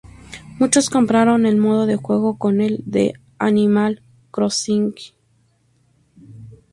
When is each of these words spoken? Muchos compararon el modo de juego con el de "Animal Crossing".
Muchos 0.57 0.89
compararon 0.89 1.45
el 1.45 1.57
modo 1.57 1.85
de 1.85 1.95
juego 1.95 2.35
con 2.39 2.59
el 2.59 2.81
de 2.87 3.13
"Animal 3.37 4.01
Crossing". 4.31 4.95